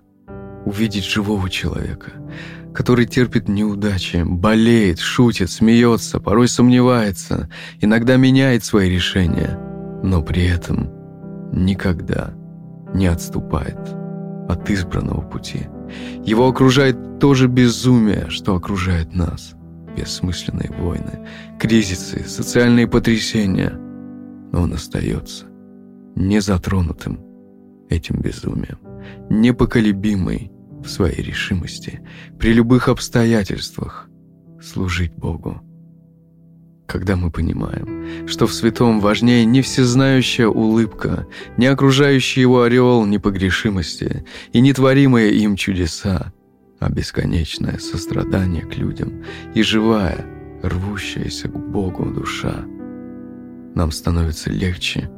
увидеть 0.64 1.04
живого 1.04 1.50
человека, 1.50 2.12
который 2.76 3.06
терпит 3.06 3.48
неудачи, 3.48 4.22
болеет, 4.22 4.98
шутит, 4.98 5.50
смеется, 5.50 6.20
порой 6.20 6.46
сомневается, 6.46 7.48
иногда 7.80 8.16
меняет 8.16 8.64
свои 8.64 8.90
решения, 8.90 9.58
но 10.02 10.22
при 10.22 10.44
этом 10.44 10.90
никогда 11.52 12.34
не 12.92 13.06
отступает 13.06 13.78
от 14.46 14.68
избранного 14.68 15.22
пути. 15.22 15.68
Его 16.22 16.46
окружает 16.48 17.18
то 17.18 17.32
же 17.32 17.48
безумие, 17.48 18.28
что 18.28 18.54
окружает 18.54 19.14
нас. 19.14 19.54
Бессмысленные 19.96 20.70
войны, 20.78 21.26
кризисы, 21.58 22.24
социальные 22.28 22.86
потрясения. 22.88 23.72
Но 24.52 24.60
он 24.60 24.74
остается 24.74 25.46
незатронутым 26.14 27.20
этим 27.88 28.20
безумием, 28.20 28.78
непоколебимый, 29.30 30.52
в 30.86 30.90
своей 30.90 31.20
решимости 31.22 32.00
при 32.38 32.52
любых 32.52 32.88
обстоятельствах 32.88 34.08
служить 34.62 35.12
Богу. 35.12 35.60
Когда 36.86 37.16
мы 37.16 37.30
понимаем, 37.32 38.28
что 38.28 38.46
в 38.46 38.54
святом 38.54 39.00
важнее 39.00 39.44
не 39.44 39.60
всезнающая 39.60 40.46
улыбка, 40.46 41.26
не 41.56 41.66
окружающий 41.66 42.40
его 42.42 42.62
ореол 42.62 43.04
непогрешимости 43.06 44.24
и 44.52 44.60
нетворимые 44.60 45.34
им 45.34 45.56
чудеса, 45.56 46.32
а 46.78 46.88
бесконечное 46.88 47.78
сострадание 47.78 48.62
к 48.62 48.76
людям 48.76 49.24
и 49.54 49.62
живая, 49.62 50.24
рвущаяся 50.62 51.48
к 51.48 51.58
Богу 51.58 52.06
душа, 52.06 52.64
нам 53.74 53.90
становится 53.90 54.50
легче 54.50 55.10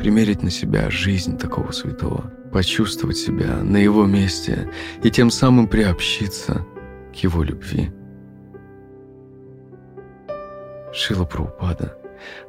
примерить 0.00 0.42
на 0.42 0.50
себя 0.50 0.90
жизнь 0.90 1.36
такого 1.36 1.72
святого– 1.72 2.32
почувствовать 2.52 3.18
себя 3.18 3.58
на 3.62 3.76
его 3.76 4.06
месте 4.06 4.70
и 5.02 5.10
тем 5.10 5.30
самым 5.30 5.68
приобщиться 5.68 6.66
к 7.12 7.16
его 7.16 7.42
любви. 7.42 7.92
Шила 10.94 11.24
Праупада, 11.26 11.98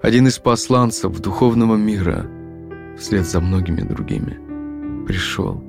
один 0.02 0.28
из 0.28 0.40
посланцев 0.40 1.20
духовного 1.20 1.76
мира, 1.76 2.26
вслед 2.98 3.28
за 3.28 3.42
многими 3.42 3.82
другими, 3.82 5.06
пришел 5.06 5.62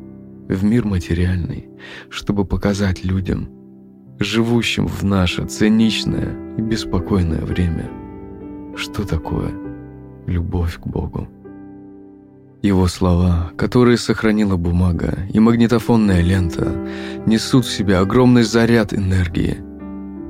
в 0.48 0.64
мир 0.64 0.84
материальный, 0.84 1.68
чтобы 2.10 2.44
показать 2.44 3.04
людям, 3.04 3.48
живущим 4.20 4.86
в 4.86 5.02
наше 5.02 5.44
циничное 5.46 6.56
и 6.56 6.62
беспокойное 6.62 7.44
время, 7.44 7.90
что 8.76 9.04
такое 9.04 9.50
любовь 10.26 10.78
к 10.78 10.86
Богу. 10.86 11.28
Его 12.62 12.86
слова, 12.86 13.50
которые 13.56 13.98
сохранила 13.98 14.56
бумага 14.56 15.26
и 15.34 15.40
магнитофонная 15.40 16.22
лента, 16.22 16.72
несут 17.26 17.64
в 17.64 17.72
себе 17.72 17.96
огромный 17.96 18.44
заряд 18.44 18.94
энергии. 18.94 19.58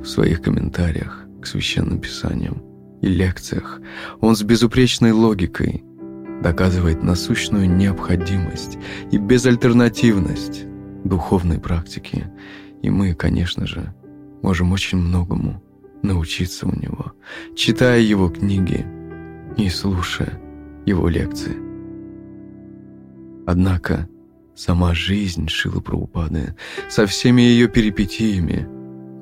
В 0.03 0.07
своих 0.07 0.41
комментариях 0.41 1.27
к 1.43 1.47
священным 1.47 2.01
писаниям 2.01 2.63
и 3.03 3.09
лекциях 3.09 3.83
он 4.21 4.35
с 4.35 4.43
безупречной 4.43 5.13
логикой 5.13 5.85
доказывает 6.43 7.03
насущную 7.03 7.69
необходимость 7.69 8.79
и 9.11 9.19
безальтернативность 9.19 10.65
духовной 11.05 11.61
практики. 11.61 12.25
И 12.81 12.89
мы, 12.89 13.15
конечно 13.15 13.67
же, 13.67 13.95
можем 14.43 14.73
очень 14.73 14.97
многому 14.97 15.63
научиться 16.03 16.67
у 16.67 16.75
него, 16.75 17.13
читая 17.55 18.01
его 18.01 18.31
книги 18.31 18.87
и 19.59 19.69
слушая 19.69 20.41
его 20.87 21.09
лекции. 21.09 21.72
Однако 23.47 24.09
сама 24.55 24.95
жизнь 24.95 25.49
Шилы 25.49 25.81
Прабхупады 25.81 26.55
со 26.89 27.07
всеми 27.07 27.43
ее 27.43 27.69
перипетиями 27.69 28.69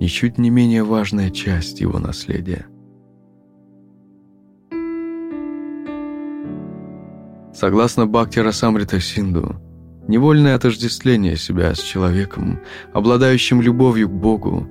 ничуть 0.00 0.38
не 0.38 0.50
менее 0.50 0.84
важная 0.84 1.30
часть 1.30 1.80
его 1.80 1.98
наследия. 1.98 2.66
Согласно 7.54 8.06
Бхакти 8.06 8.38
Расамрита 8.38 9.00
Синду, 9.00 9.56
невольное 10.06 10.54
отождествление 10.54 11.36
себя 11.36 11.74
с 11.74 11.80
человеком, 11.80 12.60
обладающим 12.92 13.60
любовью 13.60 14.08
к 14.08 14.12
Богу, 14.12 14.70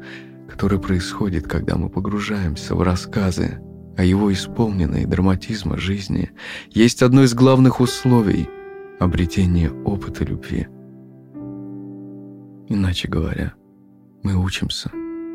которое 0.49 0.79
происходит, 0.79 1.47
когда 1.47 1.75
мы 1.75 1.89
погружаемся 1.89 2.75
в 2.75 2.81
рассказы 2.81 3.59
о 3.97 4.03
его 4.03 4.31
исполненной 4.31 5.05
драматизма 5.05 5.77
жизни, 5.77 6.31
есть 6.71 7.03
одно 7.03 7.23
из 7.23 7.33
главных 7.33 7.79
условий– 7.79 8.47
обретение 8.99 9.71
опыта 9.83 10.25
любви. 10.25 10.67
Иначе 12.67 13.07
говоря, 13.07 13.53
мы 14.23 14.35
учимся 14.35 14.91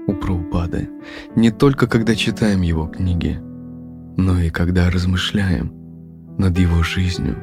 у 0.06 0.12
Праупады 0.12 0.90
не 1.34 1.50
только 1.50 1.86
когда 1.86 2.14
читаем 2.14 2.62
его 2.62 2.86
книги, 2.86 3.40
но 4.16 4.40
и 4.40 4.50
когда 4.50 4.90
размышляем 4.90 5.72
над 6.38 6.58
его 6.58 6.82
жизнью 6.82 7.36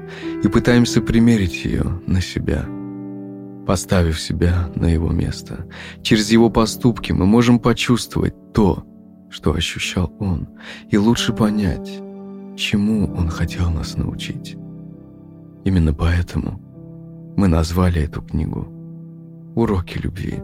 и 0.43 0.47
пытаемся 0.47 1.01
примерить 1.01 1.65
ее 1.65 2.01
на 2.07 2.21
себя. 2.21 2.65
Поставив 3.65 4.19
себя 4.19 4.69
на 4.75 4.87
его 4.87 5.09
место, 5.09 5.67
через 6.01 6.31
его 6.31 6.49
поступки 6.49 7.11
мы 7.11 7.25
можем 7.25 7.59
почувствовать 7.59 8.53
то, 8.53 8.85
что 9.29 9.53
ощущал 9.53 10.13
он, 10.19 10.49
и 10.89 10.97
лучше 10.97 11.31
понять, 11.33 11.89
чему 12.57 13.13
он 13.13 13.29
хотел 13.29 13.69
нас 13.69 13.95
научить. 13.95 14.57
Именно 15.63 15.93
поэтому 15.93 16.59
мы 17.37 17.47
назвали 17.47 18.01
эту 18.01 18.21
книгу 18.21 18.67
«Уроки 19.55 19.97
любви». 19.97 20.41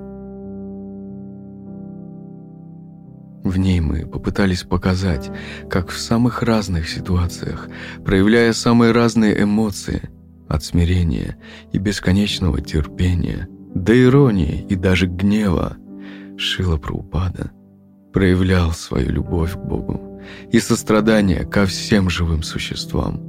В 3.43 3.57
ней 3.57 3.79
мы 3.79 4.05
попытались 4.05 4.63
показать, 4.63 5.31
как 5.69 5.89
в 5.89 5.97
самых 5.97 6.43
разных 6.43 6.89
ситуациях, 6.89 7.69
проявляя 8.03 8.51
самые 8.51 8.91
разные 8.91 9.41
эмоции, 9.41 10.09
от 10.47 10.63
смирения 10.63 11.37
и 11.73 11.77
бесконечного 11.77 12.61
терпения, 12.61 13.49
до 13.73 14.01
иронии 14.01 14.65
и 14.69 14.75
даже 14.75 15.07
гнева, 15.07 15.75
Шила 16.37 16.77
Праупада 16.77 17.51
проявлял 18.13 18.71
свою 18.71 19.09
любовь 19.11 19.53
к 19.53 19.57
Богу 19.57 20.21
и 20.51 20.59
сострадание 20.59 21.43
ко 21.45 21.65
всем 21.65 22.09
живым 22.09 22.43
существам– 22.43 23.21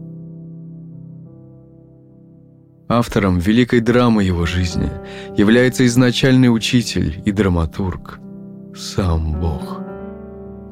Автором 2.91 3.39
великой 3.39 3.81
драмы 3.81 4.25
его 4.25 4.47
жизни 4.47 4.91
является 5.37 5.85
изначальный 5.85 6.49
учитель 6.49 7.23
и 7.27 7.33
драматург– 7.33 8.19
сам 8.75 9.39
Бог. 9.39 9.83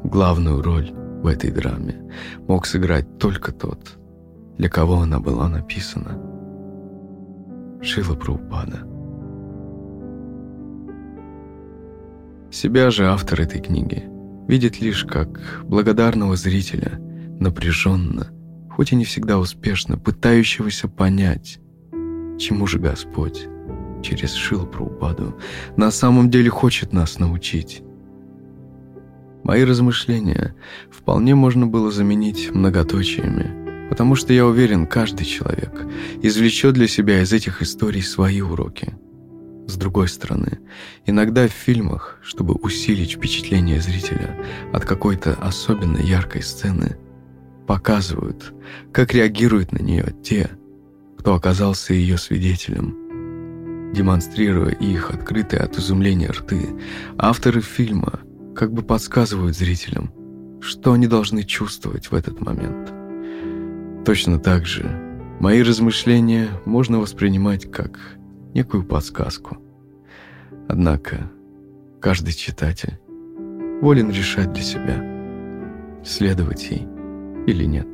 Главную 0.03 0.63
роль 0.63 0.91
в 1.23 1.27
этой 1.27 1.51
драме 1.51 2.11
мог 2.49 2.65
сыграть 2.65 3.19
только 3.19 3.53
тот, 3.53 3.99
для 4.57 4.71
кого 4.71 5.01
она 5.01 5.21
была 5.21 5.51
написана– 5.51 6.19
Шила 7.83 8.15
Праупада. 8.15 8.79
Себя 12.51 12.91
же 12.91 13.09
автор 13.09 13.43
этой 13.43 13.61
книги 13.61 14.05
видит 14.49 14.81
лишь 14.81 15.05
как 15.05 15.65
благодарного 15.65 16.35
зрителя, 16.37 16.99
напряженно, 17.39 18.29
хоть 18.71 18.93
и 18.93 18.97
не 18.97 19.05
всегда 19.05 19.39
успешно, 19.39 19.99
пытающегося 19.99 20.89
понять, 20.89 21.61
Чему 22.39 22.67
же 22.67 22.79
Господь 22.79 23.47
через 24.03 24.35
Шил 24.35 24.67
Праупаду 24.67 25.39
на 25.77 25.91
самом 25.91 26.31
деле 26.31 26.51
хочет 26.51 26.93
нас 26.93 27.19
научить? 27.19 27.83
Мои 29.43 29.65
размышления 29.65 30.55
вполне 30.91 31.35
можно 31.35 31.67
было 31.67 31.91
заменить 31.91 32.51
многоточиями, 32.53 33.89
потому 33.89 34.17
что 34.17 34.33
я 34.33 34.45
уверен, 34.45 34.87
каждый 34.87 35.25
человек 35.25 35.87
извлечет 36.21 36.75
для 36.75 36.89
себя 36.89 37.23
из 37.23 37.33
этих 37.33 37.63
историй 37.63 38.03
свои 38.03 38.41
уроки. 38.41 38.95
С 39.67 39.77
другой 39.77 40.09
стороны, 40.09 40.59
иногда 41.07 41.49
в 41.49 41.53
фильмах, 41.53 42.19
чтобы 42.23 42.55
усилить 42.55 43.13
впечатление 43.13 43.81
зрителя 43.81 44.37
от 44.73 44.85
какой-то 44.85 45.35
особенно 45.35 45.99
яркой 45.99 46.43
сцены, 46.43 46.97
показывают, 47.67 48.53
как 48.93 49.15
реагируют 49.15 49.73
на 49.73 49.79
нее 49.79 50.15
те, 50.23 50.51
кто 51.19 51.35
оказался 51.35 51.95
ее 51.95 52.19
свидетелем. 52.19 53.93
Демонстрируя 53.93 54.71
их 54.71 55.11
открытые 55.11 55.63
от 55.63 55.79
изумления 55.79 56.31
рты, 56.31 56.69
авторы 57.19 57.61
фильма 57.61 58.21
как 58.55 58.73
бы 58.73 58.83
подсказывают 58.83 59.57
зрителям, 59.57 60.11
что 60.61 60.93
они 60.93 61.07
должны 61.07 61.43
чувствовать 61.43 62.11
в 62.11 62.15
этот 62.15 62.41
момент. 62.41 62.93
Точно 64.05 64.39
так 64.39 64.67
же 64.67 64.85
мои 65.41 65.63
размышления 65.63 66.49
можно 66.65 66.99
воспринимать 66.99 67.71
как 67.71 67.99
некую 68.55 68.85
подсказку. 68.85 69.59
Однако 70.69 71.31
каждый 72.01 72.33
читатель 72.33 72.99
волен 73.81 74.11
решать 74.11 74.53
для 74.53 74.63
себя, 74.63 76.03
следовать 76.05 76.71
ей 76.71 76.87
или 77.47 77.65
нет. 77.65 77.89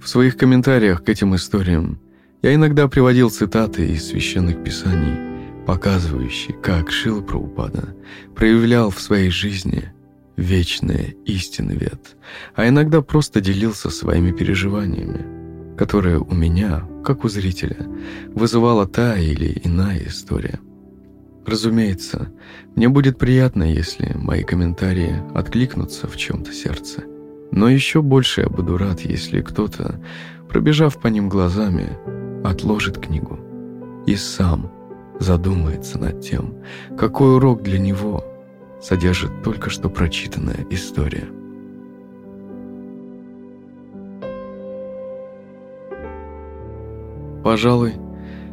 В 0.00 0.08
своих 0.08 0.36
комментариях 0.36 1.02
к 1.04 1.08
этим 1.08 1.34
историям 1.34 1.98
я 2.42 2.54
иногда 2.54 2.88
приводил 2.88 3.30
цитаты 3.30 3.86
из 3.88 4.08
священных 4.08 4.62
писаний, 4.62 5.64
показывающие, 5.66 6.56
как 6.56 6.90
Шила 6.90 7.20
Праупада 7.20 7.96
проявлял 8.34 8.90
в 8.90 9.00
своей 9.00 9.30
жизни 9.30 9.92
вечные 10.36 11.16
истины 11.26 11.72
вет, 11.72 12.16
а 12.54 12.68
иногда 12.68 13.02
просто 13.02 13.40
делился 13.40 13.90
своими 13.90 14.30
переживаниями, 14.30 15.76
которые 15.76 16.20
у 16.20 16.32
меня, 16.32 16.88
как 17.04 17.24
у 17.24 17.28
зрителя, 17.28 17.76
вызывала 18.28 18.86
та 18.86 19.18
или 19.18 19.60
иная 19.64 20.06
история. 20.06 20.60
Разумеется, 21.44 22.30
мне 22.76 22.88
будет 22.88 23.18
приятно, 23.18 23.64
если 23.64 24.12
мои 24.14 24.44
комментарии 24.44 25.22
откликнутся 25.34 26.06
в 26.06 26.16
чем-то 26.16 26.52
сердце. 26.52 27.04
Но 27.50 27.68
еще 27.68 28.02
больше 28.02 28.42
я 28.42 28.48
буду 28.48 28.76
рад, 28.76 29.00
если 29.00 29.40
кто-то, 29.40 30.00
пробежав 30.48 31.00
по 31.00 31.08
ним 31.08 31.28
глазами, 31.28 31.96
отложит 32.44 32.98
книгу 32.98 33.38
и 34.06 34.16
сам 34.16 34.70
задумается 35.18 35.98
над 35.98 36.20
тем, 36.20 36.54
какой 36.96 37.36
урок 37.36 37.62
для 37.62 37.78
него 37.78 38.24
содержит 38.80 39.42
только 39.42 39.70
что 39.70 39.88
прочитанная 39.88 40.66
история. 40.70 41.28
Пожалуй, 47.42 47.94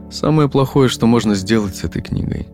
самое 0.09 0.49
плохое, 0.49 0.89
что 0.89 1.05
можно 1.05 1.35
сделать 1.35 1.75
с 1.75 1.83
этой 1.83 2.01
книгой, 2.01 2.47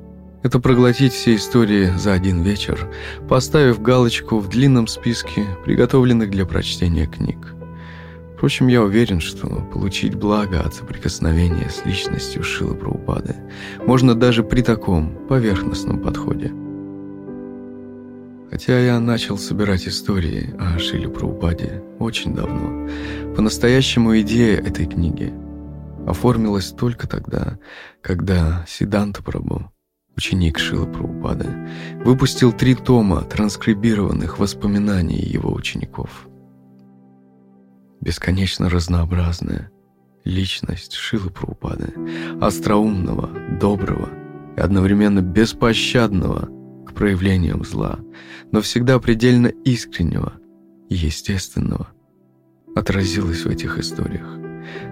это 0.44 0.60
проглотить 0.60 1.14
все 1.14 1.36
истории 1.36 1.92
за 1.98 2.14
один 2.14 2.42
вечер, 2.42 2.90
поставив 3.30 3.82
галочку 3.82 4.40
в 4.40 4.50
длинном 4.50 4.88
списке 4.88 5.46
приготовленных 5.64 6.30
для 6.30 6.46
прочтения 6.46 7.06
книг. 7.06 7.56
Впрочем, 8.36 8.68
я 8.68 8.82
уверен, 8.82 9.20
что 9.20 9.48
получить 9.72 10.16
благо 10.16 10.62
от 10.62 10.74
соприкосновения 10.74 11.70
с 11.70 11.86
личностью 11.86 12.44
Шилы 12.44 12.74
Праупады 12.74 13.36
можно 13.86 14.16
даже 14.16 14.44
при 14.44 14.62
таком 14.62 15.28
поверхностном 15.28 16.00
подходе. 16.00 16.52
Хотя 18.50 18.80
я 18.80 19.00
начал 19.00 19.38
собирать 19.38 19.88
истории 19.88 20.56
о 20.60 20.80
Шиле 20.80 21.08
Праупаде 21.08 21.84
очень 22.00 22.34
давно, 22.34 22.90
по-настоящему 23.36 24.20
идея 24.22 24.58
этой 24.58 24.88
книги 24.88 25.32
оформилась 26.08 26.72
только 26.72 27.08
тогда, 27.08 27.60
когда 28.02 28.66
Сиданта 28.68 29.22
Прабу 29.22 29.72
ученик 30.16 30.60
Шила 30.60 30.86
Праупада, 30.86 31.68
выпустил 32.04 32.52
три 32.52 32.76
тома 32.76 33.22
транскрибированных 33.22 34.40
воспоминаний 34.40 35.20
его 35.20 35.54
учеников. 35.54 36.28
Бесконечно 38.02 38.70
разнообразная 38.70 39.72
личность 40.24 40.94
Шилы 40.94 41.30
Праупады, 41.30 41.94
остроумного, 42.42 43.30
доброго 43.60 44.10
и 44.58 44.60
одновременно 44.60 45.22
беспощадного 45.22 46.50
к 46.86 46.94
проявлениям 46.94 47.64
зла, 47.64 48.00
но 48.52 48.62
всегда 48.62 49.00
предельно 49.00 49.48
искреннего 49.48 50.34
и 50.90 50.96
естественного, 50.96 51.90
отразилась 52.76 53.46
в 53.46 53.50
этих 53.50 53.78
историях, 53.78 54.28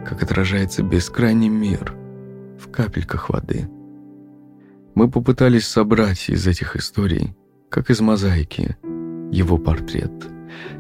как 0.07 0.23
отражается 0.23 0.81
бескрайний 0.81 1.49
мир 1.49 1.93
в 2.59 2.71
капельках 2.71 3.29
воды– 3.29 3.69
мы 4.99 5.09
попытались 5.09 5.65
собрать 5.65 6.27
из 6.27 6.45
этих 6.45 6.75
историй, 6.75 7.33
как 7.69 7.89
из 7.89 8.01
мозаики, 8.01 8.75
его 9.31 9.57
портрет, 9.57 10.11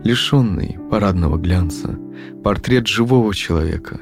лишенный 0.03 0.77
парадного 0.91 1.37
глянца, 1.37 1.97
портрет 2.43 2.85
живого 2.85 3.33
человека, 3.33 4.01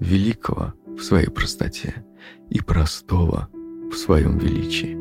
великого 0.00 0.72
в 0.86 1.02
своей 1.02 1.28
простоте 1.28 2.02
и 2.48 2.62
простого 2.62 3.50
в 3.92 3.94
своем 3.96 4.38
величии. 4.38 4.97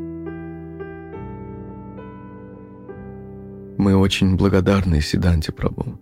Мы 3.87 3.95
очень 3.95 4.35
благодарны 4.35 4.99
Сиданте 4.99 5.53
Прабу, 5.53 5.97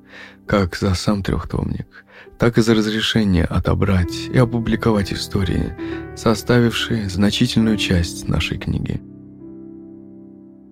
как 0.48 0.76
за 0.76 0.96
сам 0.96 1.22
трехтомник, 1.22 2.04
так 2.40 2.58
и 2.58 2.62
за 2.64 2.74
разрешение 2.74 3.44
отобрать 3.44 4.28
и 4.34 4.40
опубликовать 4.40 5.14
истории, 5.14 5.72
составившие 6.16 7.08
значительную 7.10 7.78
часть 7.78 8.28
нашей 8.28 8.58
книги. 8.58 9.04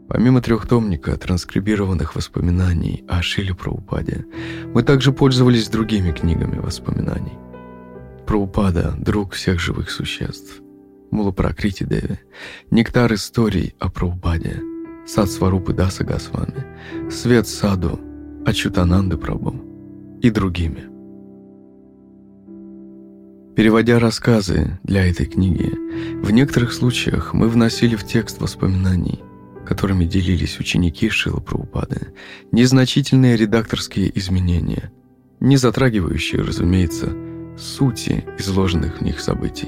Помимо 0.09 0.41
трехтомника 0.41 1.15
транскрибированных 1.15 2.15
воспоминаний 2.15 3.03
о 3.07 3.21
Шиле 3.21 3.53
Праупаде, 3.53 4.25
мы 4.73 4.81
также 4.81 5.11
пользовались 5.11 5.69
другими 5.69 6.11
книгами 6.11 6.57
воспоминаний. 6.57 7.37
Праупада– 8.25 8.95
друг 8.97 9.33
всех 9.33 9.59
живых 9.59 9.91
существ. 9.91 10.63
Мулапракрити 11.11 11.83
Деви– 11.83 12.17
нектар 12.71 13.13
историй 13.13 13.75
о 13.77 13.91
Праупаде– 13.91 14.63
Сад 15.05 15.29
Сварупы 15.29 15.73
Даса 15.73 16.05
Госвами, 16.05 16.65
Свет 17.11 17.47
Саду, 17.47 17.99
Ачутананды 18.45 19.17
Прабу 19.17 19.53
и 20.21 20.29
другими. 20.29 20.85
Переводя 23.55 23.99
рассказы 23.99 24.79
для 24.83 25.05
этой 25.05 25.25
книги, 25.25 25.71
в 26.23 26.31
некоторых 26.31 26.71
случаях 26.71 27.33
мы 27.33 27.49
вносили 27.49 27.95
в 27.95 28.05
текст 28.05 28.41
воспоминаний, 28.41 29.19
которыми 29.65 30.05
делились 30.05 30.59
ученики 30.59 31.09
Шила 31.09 31.41
Праупады, 31.41 32.13
незначительные 32.53 33.35
редакторские 33.35 34.17
изменения, 34.17 34.91
не 35.41 35.57
затрагивающие, 35.57 36.41
разумеется, 36.41 37.13
сути 37.57 38.25
изложенных 38.39 38.99
в 38.99 39.01
них 39.01 39.19
событий. 39.19 39.67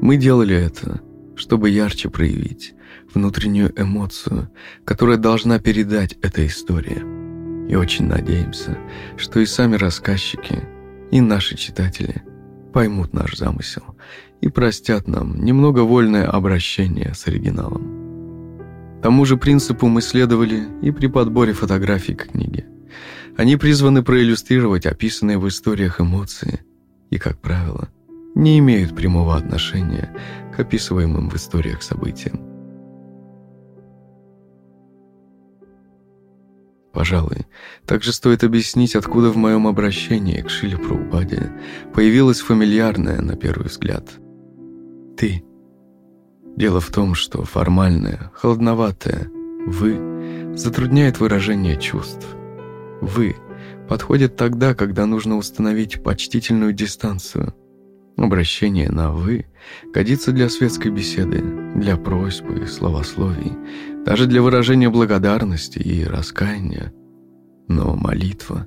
Мы 0.00 0.16
делали 0.16 0.56
это, 0.56 1.02
чтобы 1.36 1.68
ярче 1.68 2.08
проявить 2.08 2.74
внутреннюю 3.14 3.72
эмоцию, 3.80 4.50
которая 4.84 5.16
должна 5.16 5.58
передать 5.58 6.14
эта 6.22 6.46
история. 6.46 7.02
И 7.68 7.74
очень 7.74 8.06
надеемся, 8.06 8.76
что 9.16 9.40
и 9.40 9.46
сами 9.46 9.76
рассказчики, 9.76 10.62
и 11.10 11.20
наши 11.20 11.56
читатели 11.56 12.22
поймут 12.72 13.12
наш 13.12 13.36
замысел 13.36 13.82
и 14.40 14.48
простят 14.48 15.06
нам 15.06 15.44
немного 15.44 15.80
вольное 15.80 16.26
обращение 16.26 17.14
с 17.14 17.28
оригиналом. 17.28 19.00
Тому 19.02 19.24
же 19.24 19.36
принципу 19.36 19.88
мы 19.88 20.00
следовали 20.00 20.64
и 20.80 20.90
при 20.90 21.06
подборе 21.06 21.52
фотографий 21.52 22.14
к 22.14 22.28
книге. 22.28 22.66
Они 23.36 23.56
призваны 23.56 24.02
проиллюстрировать 24.02 24.86
описанные 24.86 25.38
в 25.38 25.48
историях 25.48 26.00
эмоции 26.00 26.60
и, 27.10 27.18
как 27.18 27.40
правило, 27.40 27.88
не 28.34 28.58
имеют 28.58 28.94
прямого 28.94 29.36
отношения 29.36 30.14
к 30.54 30.60
описываемым 30.60 31.30
в 31.30 31.36
историях 31.36 31.82
событиям. 31.82 32.51
Пожалуй, 36.92 37.46
также 37.86 38.12
стоит 38.12 38.44
объяснить, 38.44 38.94
откуда 38.94 39.30
в 39.30 39.36
моем 39.36 39.66
обращении 39.66 40.42
к 40.42 40.50
Шиле 40.50 40.76
Праупаде 40.76 41.50
появилась 41.94 42.40
фамильярная, 42.40 43.20
на 43.22 43.34
первый 43.34 43.68
взгляд, 43.68 44.10
«ты». 45.16 45.42
Дело 46.56 46.80
в 46.80 46.90
том, 46.90 47.14
что 47.14 47.44
формальное, 47.44 48.30
холодноватое 48.34 49.30
«вы» 49.66 50.52
затрудняет 50.54 51.18
выражение 51.18 51.80
чувств. 51.80 52.26
«Вы» 53.00 53.36
подходит 53.88 54.36
тогда, 54.36 54.74
когда 54.74 55.06
нужно 55.06 55.36
установить 55.38 56.02
почтительную 56.02 56.74
дистанцию. 56.74 57.54
Обращение 58.18 58.90
на 58.90 59.10
«вы» 59.10 59.46
годится 59.94 60.32
для 60.32 60.50
светской 60.50 60.90
беседы, 60.90 61.42
для 61.74 61.96
просьб 61.96 62.44
и 62.50 62.66
словословий, 62.66 63.52
даже 64.04 64.26
для 64.26 64.42
выражения 64.42 64.90
благодарности 64.90 65.78
и 65.78 66.04
раскаяния. 66.04 66.92
Но 67.68 67.94
молитва 67.94 68.66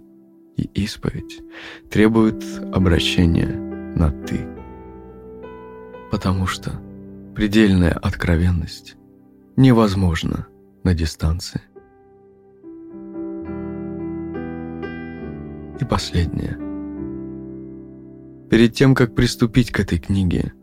и 0.57 0.63
исповедь 0.73 1.41
требуют 1.89 2.43
обращения 2.73 3.47
на 3.95 4.11
«ты». 4.11 4.47
Потому 6.11 6.47
что 6.47 6.71
предельная 7.35 7.91
откровенность 7.91 8.95
невозможна 9.57 10.47
на 10.83 10.93
дистанции. 10.93 11.61
И 15.79 15.83
последнее. 15.83 16.57
Перед 18.49 18.73
тем, 18.73 18.95
как 18.95 19.13
приступить 19.13 19.71
к 19.71 19.79
этой 19.81 19.99
книге, 19.99 20.53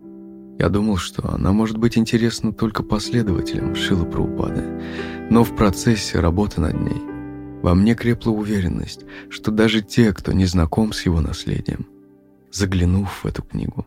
я 0.58 0.68
думал, 0.68 0.96
что 0.96 1.32
она 1.32 1.52
может 1.52 1.78
быть 1.78 1.98
интересна 1.98 2.52
только 2.52 2.82
последователям 2.82 3.74
Шилы 3.74 4.06
Праупады, 4.06 4.62
но 5.30 5.44
в 5.44 5.56
процессе 5.56 6.20
работы 6.20 6.60
над 6.60 6.80
ней 6.80 7.02
во 7.62 7.74
мне 7.74 7.94
крепла 7.94 8.30
уверенность, 8.30 9.04
что 9.28 9.50
даже 9.50 9.82
те, 9.82 10.12
кто 10.12 10.32
не 10.32 10.46
знаком 10.46 10.92
с 10.92 11.04
его 11.06 11.20
наследием, 11.20 11.86
заглянув 12.50 13.22
в 13.22 13.26
эту 13.26 13.42
книгу, 13.42 13.86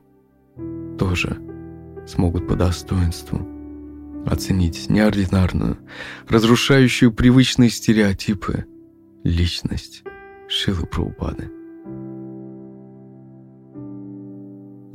тоже 0.98 1.38
смогут 2.08 2.48
по 2.48 2.56
достоинству 2.56 3.46
оценить 4.26 4.90
неординарную, 4.90 5.78
разрушающую 6.28 7.12
привычные 7.12 7.70
стереотипы 7.70 8.66
личность 9.24 10.04
Шилы 10.48 10.86
Праупады. 10.86 11.52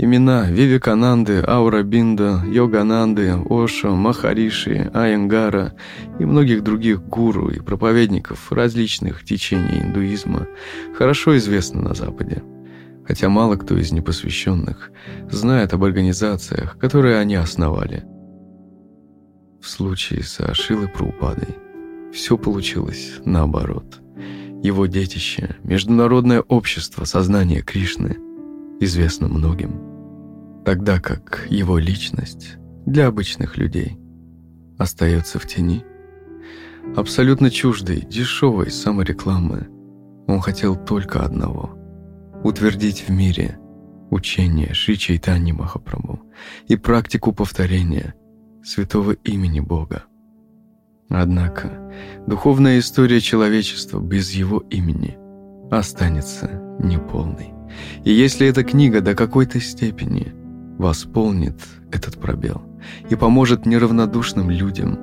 Имена 0.03 0.51
Вивекананды, 0.51 1.43
Аурабинда, 1.47 2.43
Йогананды, 2.47 3.35
Ошо, 3.51 3.95
Махариши, 3.95 4.91
Айенгара 4.95 5.75
и 6.19 6.25
многих 6.25 6.63
других 6.63 7.03
гуру 7.03 7.51
и 7.51 7.61
проповедников 7.61 8.51
различных 8.51 9.27
течений 9.27 9.83
индуизма 9.83 10.47
хорошо 10.97 11.37
известны 11.37 11.83
на 11.83 11.93
Западе, 11.93 12.43
хотя 13.07 13.29
мало 13.29 13.57
кто 13.57 13.77
из 13.77 13.93
непосвященных 13.93 14.91
знает 15.31 15.75
об 15.75 15.85
организациях, 15.85 16.79
которые 16.79 17.19
они 17.19 17.35
основали. 17.35 18.03
В 19.61 19.69
случае 19.69 20.23
с 20.23 20.41
Ашилой 20.41 20.89
Праупадой 20.89 21.59
все 22.11 22.39
получилось 22.39 23.17
наоборот. 23.27 24.01
Его 24.63 24.87
детище, 24.87 25.57
Международное 25.63 26.41
общество 26.41 27.05
сознания 27.05 27.61
Кришны, 27.61 28.17
известно 28.81 29.29
многим– 29.29 29.83
тогда 30.71 31.01
как 31.01 31.49
его 31.51 31.79
личность 31.79 32.53
для 32.87 33.09
обычных 33.09 33.57
людей 33.57 33.99
остается 34.79 35.41
в 35.41 35.47
тени. 35.49 35.85
Абсолютно 36.95 37.51
чуждой, 37.51 38.03
дешевой 38.03 38.71
саморекламы 38.71 39.67
он 40.29 40.39
хотел 40.39 40.77
только 40.77 41.25
одного– 41.25 41.77
утвердить 42.45 43.09
в 43.09 43.11
мире 43.11 43.59
учение 44.13 44.73
Шри 44.73 44.97
Чайтани 44.97 45.51
Махапрабху 45.51 46.21
и 46.69 46.77
практику 46.77 47.33
повторения 47.33 48.15
святого 48.63 49.11
имени 49.25 49.59
Бога. 49.59 50.05
Однако 51.09 51.93
духовная 52.29 52.79
история 52.79 53.21
человечества 53.21 53.99
без 53.99 54.31
его 54.31 54.61
имени 54.71 55.19
останется 55.69 56.63
неполной. 56.79 57.55
И 58.05 58.13
если 58.13 58.47
эта 58.47 58.63
книга 58.63 59.01
до 59.01 59.17
какой-то 59.17 59.59
степени– 59.59 60.33
восполнит 60.81 61.61
этот 61.93 62.19
пробел 62.19 62.63
и 63.11 63.15
поможет 63.15 63.67
неравнодушным 63.67 64.51
людям 64.51 64.99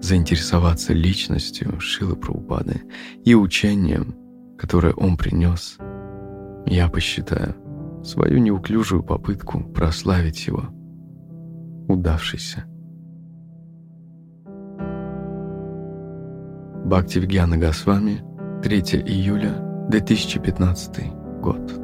заинтересоваться 0.00 0.92
личностью 0.92 1.80
Шилы 1.80 2.14
Праупады 2.14 2.82
и 3.24 3.34
учением, 3.34 4.14
которое 4.58 4.92
он 4.92 5.16
принес. 5.16 5.78
Я 6.66 6.88
посчитаю 6.88 7.56
свою 8.04 8.38
неуклюжую 8.38 9.02
попытку 9.02 9.60
прославить 9.60 10.46
его 10.46 10.68
удавшейся. 11.88 12.64
Бхакти 16.84 17.18
Вигьяна 17.18 17.56
Госвами, 17.56 18.22
3 18.62 18.78
июля 19.06 19.86
2015 19.88 21.12
год. 21.40 21.83